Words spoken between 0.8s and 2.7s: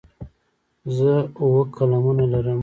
زه اووه قلمونه لرم.